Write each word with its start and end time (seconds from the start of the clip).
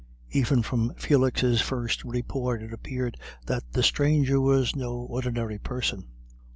Even 0.31 0.63
from 0.63 0.95
Felix's 0.95 1.61
first 1.61 2.03
report 2.03 2.63
it 2.63 2.73
appeared 2.73 3.17
that 3.45 3.61
the 3.73 3.83
stranger 3.83 4.41
was 4.41 4.75
no 4.75 4.93
ordinary 4.95 5.59
person. 5.59 6.07